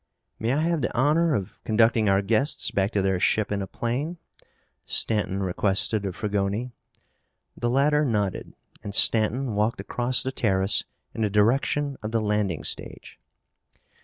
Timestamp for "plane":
3.67-4.17